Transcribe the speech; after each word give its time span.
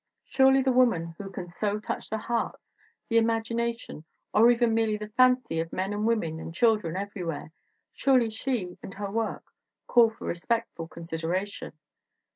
Surely 0.23 0.63
the 0.63 0.71
woman 0.71 1.13
who 1.19 1.29
can 1.29 1.47
so 1.47 1.77
touch 1.79 2.09
the 2.09 2.17
hearts, 2.17 2.73
the 3.07 3.19
imagination, 3.19 4.03
or 4.33 4.49
even 4.49 4.73
merely 4.73 4.97
the 4.97 5.09
fancy 5.09 5.59
of 5.59 5.71
men 5.71 5.93
and 5.93 6.07
women 6.07 6.39
and 6.39 6.55
children 6.55 6.97
everywhere 6.97 7.51
surely 7.93 8.31
she 8.31 8.79
and 8.81 8.95
her 8.95 9.11
work 9.11 9.43
call 9.85 10.09
for 10.09 10.25
re 10.25 10.33
spectful 10.33 10.89
consideration. 10.89 11.73